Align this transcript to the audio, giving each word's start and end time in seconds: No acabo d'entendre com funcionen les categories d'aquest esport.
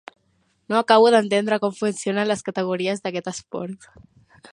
No 0.71 0.77
acabo 0.77 1.11
d'entendre 1.15 1.59
com 1.65 1.75
funcionen 1.81 2.29
les 2.31 2.41
categories 2.47 3.05
d'aquest 3.05 3.29
esport. 3.33 3.87